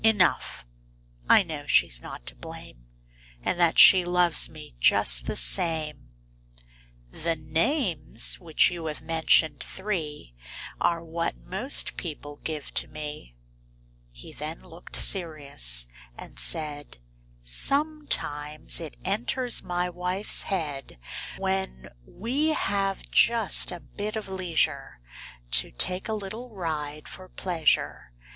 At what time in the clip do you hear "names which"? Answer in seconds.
8.11-8.71